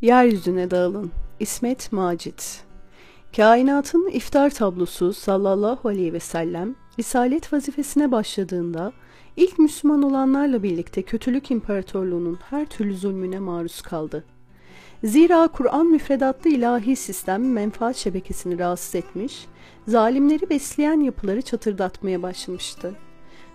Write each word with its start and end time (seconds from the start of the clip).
Yeryüzüne 0.00 0.70
dağılın. 0.70 1.10
İsmet 1.40 1.92
Macit 1.92 2.64
Kainatın 3.36 4.10
iftar 4.12 4.50
tablosu 4.50 5.12
sallallahu 5.12 5.88
aleyhi 5.88 6.12
ve 6.12 6.20
sellem 6.20 6.74
risalet 6.98 7.52
vazifesine 7.52 8.12
başladığında 8.12 8.92
ilk 9.36 9.58
Müslüman 9.58 10.02
olanlarla 10.02 10.62
birlikte 10.62 11.02
kötülük 11.02 11.50
imparatorluğunun 11.50 12.38
her 12.50 12.66
türlü 12.66 12.96
zulmüne 12.96 13.38
maruz 13.38 13.82
kaldı. 13.82 14.24
Zira 15.04 15.48
Kur'an 15.48 15.86
müfredatlı 15.86 16.50
ilahi 16.50 16.96
sistem 16.96 17.52
menfaat 17.52 17.96
şebekesini 17.96 18.58
rahatsız 18.58 18.94
etmiş, 18.94 19.46
zalimleri 19.88 20.50
besleyen 20.50 21.00
yapıları 21.00 21.42
çatırdatmaya 21.42 22.22
başlamıştı. 22.22 22.94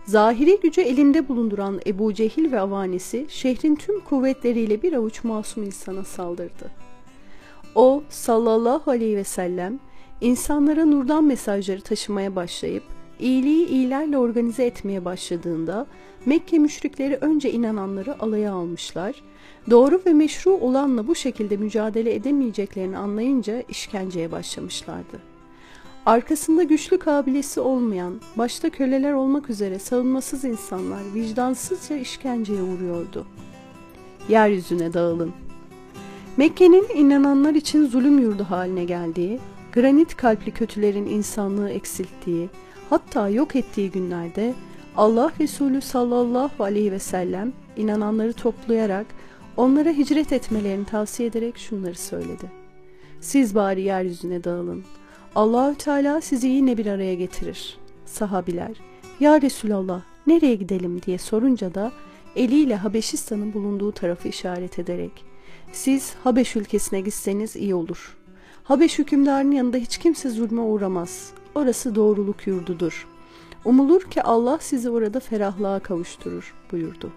Zahiri 0.05 0.59
gücü 0.63 0.81
elinde 0.81 1.27
bulunduran 1.27 1.79
Ebu 1.87 2.13
Cehil 2.13 2.51
ve 2.51 2.59
avanisi 2.59 3.25
şehrin 3.29 3.75
tüm 3.75 3.99
kuvvetleriyle 3.99 4.81
bir 4.81 4.93
avuç 4.93 5.23
masum 5.23 5.63
insana 5.63 6.03
saldırdı. 6.03 6.71
O 7.75 8.03
sallallahu 8.09 8.91
aleyhi 8.91 9.17
ve 9.17 9.23
sellem 9.23 9.79
insanlara 10.21 10.85
nurdan 10.85 11.23
mesajları 11.23 11.81
taşımaya 11.81 12.35
başlayıp 12.35 12.83
iyiliği 13.19 13.67
iyilerle 13.67 14.17
organize 14.17 14.65
etmeye 14.65 15.05
başladığında 15.05 15.87
Mekke 16.25 16.59
müşrikleri 16.59 17.15
önce 17.15 17.51
inananları 17.51 18.21
alaya 18.21 18.53
almışlar, 18.53 19.15
doğru 19.69 20.01
ve 20.05 20.13
meşru 20.13 20.51
olanla 20.51 21.07
bu 21.07 21.15
şekilde 21.15 21.57
mücadele 21.57 22.15
edemeyeceklerini 22.15 22.97
anlayınca 22.97 23.63
işkenceye 23.69 24.31
başlamışlardı. 24.31 25.32
Arkasında 26.05 26.63
güçlü 26.63 26.99
kabilesi 26.99 27.59
olmayan, 27.59 28.21
başta 28.35 28.69
köleler 28.69 29.13
olmak 29.13 29.49
üzere 29.49 29.79
savunmasız 29.79 30.43
insanlar 30.43 31.01
vicdansızca 31.13 31.95
işkenceye 31.95 32.61
uğruyordu. 32.61 33.25
Yeryüzüne 34.29 34.93
dağılın. 34.93 35.31
Mekke'nin 36.37 36.87
inananlar 36.95 37.55
için 37.55 37.87
zulüm 37.87 38.19
yurdu 38.19 38.43
haline 38.43 38.83
geldiği, 38.83 39.39
granit 39.73 40.17
kalpli 40.17 40.51
kötülerin 40.51 41.05
insanlığı 41.05 41.69
eksilttiği, 41.69 42.49
hatta 42.89 43.29
yok 43.29 43.55
ettiği 43.55 43.91
günlerde 43.91 44.53
Allah 44.95 45.31
Resulü 45.39 45.81
sallallahu 45.81 46.63
aleyhi 46.63 46.91
ve 46.91 46.99
sellem 46.99 47.53
inananları 47.77 48.33
toplayarak 48.33 49.05
onlara 49.57 49.89
hicret 49.89 50.33
etmelerini 50.33 50.85
tavsiye 50.85 51.29
ederek 51.29 51.57
şunları 51.57 51.95
söyledi. 51.95 52.51
Siz 53.21 53.55
bari 53.55 53.81
yeryüzüne 53.81 54.43
dağılın.'' 54.43 55.02
Allahü 55.35 55.75
Teala 55.75 56.21
sizi 56.21 56.47
yine 56.47 56.77
bir 56.77 56.85
araya 56.85 57.15
getirir. 57.15 57.77
Sahabiler, 58.05 58.71
Ya 59.19 59.41
Resulallah 59.41 60.01
nereye 60.27 60.55
gidelim 60.55 61.01
diye 61.01 61.17
sorunca 61.17 61.73
da 61.73 61.91
eliyle 62.35 62.75
Habeşistan'ın 62.75 63.53
bulunduğu 63.53 63.91
tarafı 63.91 64.27
işaret 64.27 64.79
ederek 64.79 65.25
siz 65.71 66.13
Habeş 66.23 66.55
ülkesine 66.55 67.01
gitseniz 67.01 67.55
iyi 67.55 67.75
olur. 67.75 68.17
Habeş 68.63 68.99
hükümdarının 68.99 69.51
yanında 69.51 69.77
hiç 69.77 69.97
kimse 69.97 70.29
zulme 70.29 70.61
uğramaz. 70.61 71.31
Orası 71.55 71.95
doğruluk 71.95 72.47
yurdudur. 72.47 73.07
Umulur 73.65 74.01
ki 74.01 74.23
Allah 74.23 74.57
sizi 74.61 74.89
orada 74.89 75.19
ferahlığa 75.19 75.79
kavuşturur 75.79 76.53
buyurdu. 76.71 77.11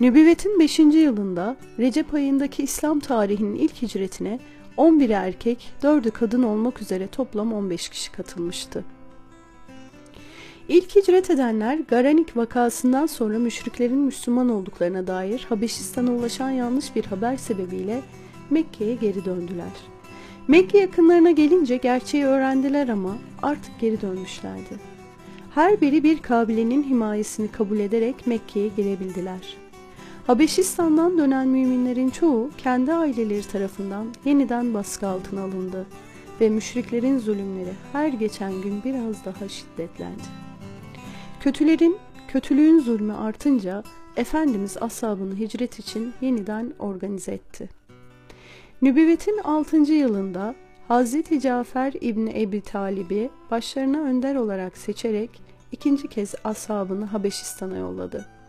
Nübüvvetin 0.00 0.60
5. 0.60 0.78
yılında 0.78 1.56
Recep 1.78 2.14
ayındaki 2.14 2.62
İslam 2.62 3.00
tarihinin 3.00 3.54
ilk 3.54 3.82
hicretine 3.82 4.38
11 4.76 5.10
erkek, 5.10 5.72
4'ü 5.82 6.10
kadın 6.10 6.42
olmak 6.42 6.82
üzere 6.82 7.06
toplam 7.06 7.52
15 7.52 7.88
kişi 7.88 8.12
katılmıştı. 8.12 8.84
İlk 10.68 10.96
hicret 10.96 11.30
edenler 11.30 11.78
Garanik 11.88 12.36
vakasından 12.36 13.06
sonra 13.06 13.38
müşriklerin 13.38 13.98
Müslüman 13.98 14.48
olduklarına 14.48 15.06
dair 15.06 15.46
Habeşistan'a 15.48 16.10
ulaşan 16.10 16.50
yanlış 16.50 16.96
bir 16.96 17.04
haber 17.04 17.36
sebebiyle 17.36 18.00
Mekke'ye 18.50 18.94
geri 18.94 19.24
döndüler. 19.24 19.72
Mekke 20.48 20.78
yakınlarına 20.78 21.30
gelince 21.30 21.76
gerçeği 21.76 22.24
öğrendiler 22.24 22.88
ama 22.88 23.16
artık 23.42 23.80
geri 23.80 24.00
dönmüşlerdi. 24.00 24.92
Her 25.54 25.80
biri 25.80 26.02
bir 26.02 26.18
kabilenin 26.18 26.82
himayesini 26.82 27.48
kabul 27.48 27.78
ederek 27.78 28.26
Mekke'ye 28.26 28.68
girebildiler. 28.68 29.61
Habeşistan'dan 30.26 31.18
dönen 31.18 31.48
müminlerin 31.48 32.10
çoğu 32.10 32.50
kendi 32.58 32.92
aileleri 32.92 33.48
tarafından 33.48 34.06
yeniden 34.24 34.74
baskı 34.74 35.08
altına 35.08 35.42
alındı 35.42 35.86
ve 36.40 36.48
müşriklerin 36.48 37.18
zulümleri 37.18 37.72
her 37.92 38.08
geçen 38.08 38.62
gün 38.62 38.84
biraz 38.84 39.24
daha 39.24 39.48
şiddetlendi. 39.48 40.22
Kötülerin, 41.40 41.96
kötülüğün 42.28 42.80
zulmü 42.80 43.12
artınca 43.12 43.82
Efendimiz 44.16 44.76
ashabını 44.80 45.36
hicret 45.36 45.78
için 45.78 46.12
yeniden 46.20 46.72
organize 46.78 47.32
etti. 47.32 47.68
Nübüvvetin 48.82 49.38
6. 49.44 49.76
yılında 49.76 50.54
Hazreti 50.88 51.40
Cafer 51.40 51.92
İbni 52.00 52.42
Ebi 52.42 52.60
Talib'i 52.60 53.30
başlarına 53.50 54.00
önder 54.00 54.34
olarak 54.34 54.78
seçerek 54.78 55.30
ikinci 55.72 56.08
kez 56.08 56.34
ashabını 56.44 57.04
Habeşistan'a 57.04 57.76
yolladı. 57.76 58.41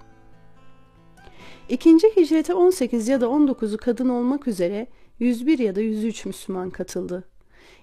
İkinci 1.70 2.08
hicrete 2.16 2.54
18 2.54 3.08
ya 3.08 3.22
da 3.22 3.26
19'u 3.26 3.78
kadın 3.78 4.10
olmak 4.10 4.48
üzere 4.48 4.88
101 5.20 5.60
ya 5.60 5.76
da 5.76 5.82
103 5.82 6.26
Müslüman 6.26 6.70
katıldı. 6.70 7.24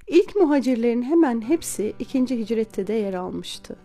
İlk 0.06 0.36
muhacirlerin 0.36 1.02
hemen 1.02 1.40
hepsi 1.40 1.94
ikinci 1.98 2.38
hicrette 2.38 2.86
de 2.86 2.92
yer 2.92 3.14
almıştı. 3.14 3.76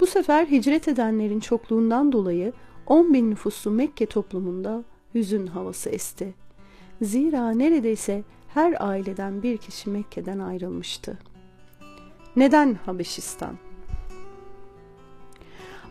Bu 0.00 0.06
sefer 0.06 0.46
hicret 0.46 0.88
edenlerin 0.88 1.40
çokluğundan 1.40 2.12
dolayı 2.12 2.52
10 2.86 3.14
bin 3.14 3.30
nüfuslu 3.30 3.70
Mekke 3.70 4.06
toplumunda 4.06 4.84
hüzün 5.14 5.46
havası 5.46 5.90
esti. 5.90 6.34
Zira 7.02 7.50
neredeyse 7.50 8.22
her 8.48 8.88
aileden 8.88 9.42
bir 9.42 9.56
kişi 9.56 9.90
Mekke'den 9.90 10.38
ayrılmıştı. 10.38 11.18
Neden 12.36 12.74
Habeşistan? 12.74 13.67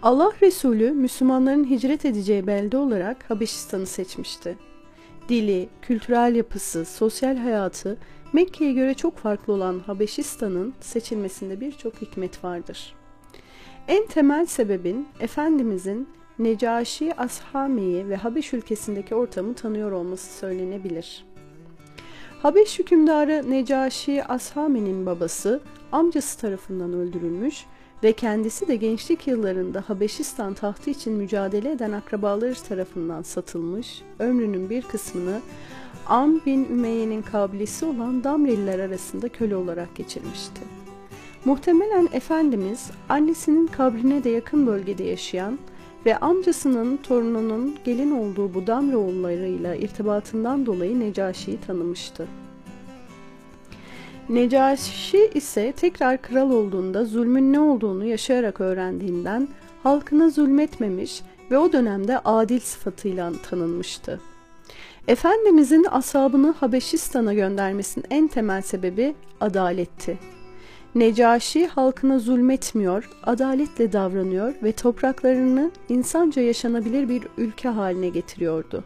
Allah 0.01 0.31
Resulü 0.41 0.91
Müslümanların 0.91 1.69
hicret 1.69 2.05
edeceği 2.05 2.47
belde 2.47 2.77
olarak 2.77 3.29
Habeşistan'ı 3.29 3.85
seçmişti. 3.85 4.57
Dili, 5.29 5.69
kültürel 5.81 6.35
yapısı, 6.35 6.85
sosyal 6.85 7.37
hayatı 7.37 7.97
Mekke'ye 8.33 8.73
göre 8.73 8.93
çok 8.93 9.17
farklı 9.17 9.53
olan 9.53 9.79
Habeşistan'ın 9.79 10.73
seçilmesinde 10.79 11.61
birçok 11.61 12.01
hikmet 12.01 12.43
vardır. 12.43 12.95
En 13.87 14.07
temel 14.07 14.45
sebebin 14.45 15.07
Efendimizin 15.19 16.09
Necaşi 16.39 17.13
Ashami'yi 17.15 18.09
ve 18.09 18.15
Habeş 18.15 18.53
ülkesindeki 18.53 19.15
ortamı 19.15 19.53
tanıyor 19.53 19.91
olması 19.91 20.37
söylenebilir. 20.37 21.25
Habeş 22.41 22.79
hükümdarı 22.79 23.51
Necaşi 23.51 24.23
Ashami'nin 24.23 25.05
babası 25.05 25.61
amcası 25.91 26.39
tarafından 26.39 26.93
öldürülmüş 26.93 27.65
ve 28.03 28.13
kendisi 28.13 28.67
de 28.67 28.75
gençlik 28.75 29.27
yıllarında 29.27 29.83
Habeşistan 29.87 30.53
tahtı 30.53 30.89
için 30.89 31.13
mücadele 31.13 31.71
eden 31.71 31.91
akrabaları 31.91 32.53
tarafından 32.53 33.21
satılmış, 33.21 34.01
ömrünün 34.19 34.69
bir 34.69 34.81
kısmını 34.81 35.41
Am 36.05 36.41
bin 36.45 36.65
Ümeyye'nin 36.65 37.21
kabilesi 37.21 37.85
olan 37.85 38.23
Damreliler 38.23 38.79
arasında 38.79 39.29
köle 39.29 39.55
olarak 39.55 39.95
geçirmişti. 39.95 40.61
Muhtemelen 41.45 42.09
Efendimiz 42.11 42.91
annesinin 43.09 43.67
kabrine 43.67 44.23
de 44.23 44.29
yakın 44.29 44.67
bölgede 44.67 45.03
yaşayan 45.03 45.59
ve 46.05 46.17
amcasının 46.17 46.97
torununun 46.97 47.75
gelin 47.85 48.11
olduğu 48.11 48.53
bu 48.53 48.67
Damroğullarıyla 48.67 49.75
irtibatından 49.75 50.65
dolayı 50.65 50.99
Necaşi'yi 50.99 51.59
tanımıştı. 51.67 52.27
Necaşi 54.29 55.29
ise 55.33 55.71
tekrar 55.71 56.21
kral 56.21 56.51
olduğunda 56.51 57.05
zulmün 57.05 57.53
ne 57.53 57.59
olduğunu 57.59 58.05
yaşayarak 58.05 58.61
öğrendiğinden 58.61 59.47
halkına 59.83 60.29
zulmetmemiş 60.29 61.21
ve 61.51 61.57
o 61.57 61.73
dönemde 61.73 62.19
adil 62.19 62.59
sıfatıyla 62.59 63.31
tanınmıştı. 63.49 64.21
Efendimizin 65.07 65.85
asabını 65.91 66.51
Habeşistan'a 66.51 67.33
göndermesinin 67.33 68.05
en 68.09 68.27
temel 68.27 68.61
sebebi 68.61 69.15
adaletti. 69.41 70.17
Necaşi 70.95 71.67
halkına 71.67 72.19
zulmetmiyor, 72.19 73.09
adaletle 73.23 73.93
davranıyor 73.93 74.53
ve 74.63 74.71
topraklarını 74.71 75.71
insanca 75.89 76.41
yaşanabilir 76.41 77.09
bir 77.09 77.23
ülke 77.37 77.69
haline 77.69 78.09
getiriyordu. 78.09 78.83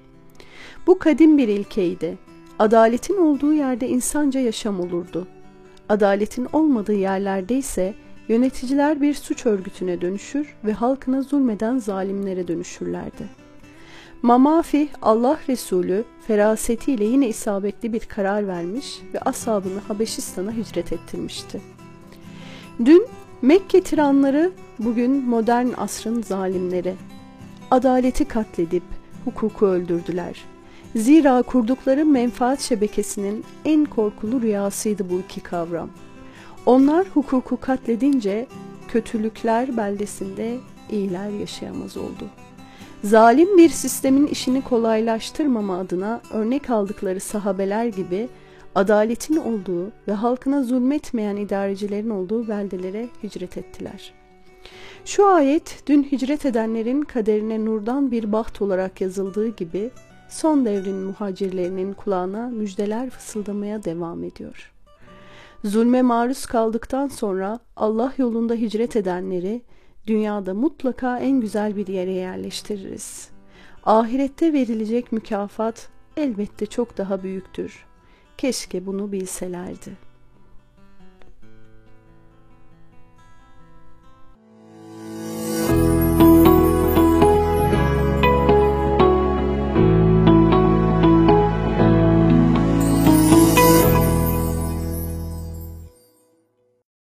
Bu 0.87 0.99
kadim 0.99 1.37
bir 1.37 1.47
ilkeydi 1.47 2.17
Adaletin 2.61 3.17
olduğu 3.17 3.53
yerde 3.53 3.87
insanca 3.87 4.39
yaşam 4.39 4.79
olurdu. 4.79 5.27
Adaletin 5.89 6.47
olmadığı 6.53 6.93
yerlerde 6.93 7.57
ise 7.57 7.93
yöneticiler 8.27 9.01
bir 9.01 9.13
suç 9.13 9.45
örgütüne 9.45 10.01
dönüşür 10.01 10.55
ve 10.65 10.73
halkına 10.73 11.21
zulmeden 11.21 11.77
zalimlere 11.77 12.47
dönüşürlerdi. 12.47 13.27
Mamafi 14.21 14.89
Allah 15.01 15.39
Resulü 15.49 16.03
ferasetiyle 16.27 17.03
yine 17.03 17.27
isabetli 17.27 17.93
bir 17.93 17.99
karar 17.99 18.47
vermiş 18.47 19.01
ve 19.13 19.19
ashabını 19.19 19.79
Habeşistan'a 19.87 20.51
hicret 20.51 20.93
ettirmişti. 20.93 21.61
Dün 22.85 23.07
Mekke 23.41 23.81
tiranları 23.81 24.51
bugün 24.79 25.11
modern 25.11 25.67
asrın 25.77 26.21
zalimleri. 26.21 26.95
Adaleti 27.71 28.25
katledip 28.25 28.83
hukuku 29.25 29.65
öldürdüler 29.65 30.51
Zira 30.95 31.41
kurdukları 31.41 32.05
menfaat 32.05 32.61
şebekesinin 32.61 33.43
en 33.65 33.85
korkulu 33.85 34.41
rüyasıydı 34.41 35.09
bu 35.09 35.19
iki 35.19 35.41
kavram. 35.41 35.89
Onlar 36.65 37.07
hukuku 37.07 37.57
katledince 37.57 38.47
kötülükler 38.87 39.77
beldesinde 39.77 40.57
iyiler 40.91 41.29
yaşayamaz 41.29 41.97
oldu. 41.97 42.29
Zalim 43.03 43.57
bir 43.57 43.69
sistemin 43.69 44.27
işini 44.27 44.61
kolaylaştırmama 44.61 45.77
adına 45.77 46.21
örnek 46.33 46.69
aldıkları 46.69 47.19
sahabeler 47.19 47.85
gibi 47.85 48.29
adaletin 48.75 49.35
olduğu 49.35 49.91
ve 50.07 50.11
halkına 50.11 50.63
zulmetmeyen 50.63 51.35
idarecilerin 51.35 52.09
olduğu 52.09 52.47
beldelere 52.47 53.07
hicret 53.23 53.57
ettiler. 53.57 54.13
Şu 55.05 55.27
ayet 55.27 55.83
dün 55.87 56.03
hicret 56.03 56.45
edenlerin 56.45 57.01
kaderine 57.01 57.65
nurdan 57.65 58.11
bir 58.11 58.31
baht 58.31 58.61
olarak 58.61 59.01
yazıldığı 59.01 59.47
gibi 59.47 59.91
son 60.31 60.65
devrin 60.65 60.95
muhacirlerinin 60.95 61.93
kulağına 61.93 62.47
müjdeler 62.47 63.09
fısıldamaya 63.09 63.83
devam 63.83 64.23
ediyor. 64.23 64.71
Zulme 65.63 66.01
maruz 66.01 66.45
kaldıktan 66.45 67.07
sonra 67.07 67.59
Allah 67.75 68.13
yolunda 68.17 68.53
hicret 68.53 68.95
edenleri 68.95 69.61
dünyada 70.07 70.53
mutlaka 70.53 71.19
en 71.19 71.41
güzel 71.41 71.75
bir 71.75 71.87
yere 71.87 72.11
yerleştiririz. 72.11 73.29
Ahirette 73.83 74.53
verilecek 74.53 75.11
mükafat 75.11 75.89
elbette 76.17 76.65
çok 76.65 76.97
daha 76.97 77.23
büyüktür. 77.23 77.85
Keşke 78.37 78.85
bunu 78.85 79.11
bilselerdi.'' 79.11 80.10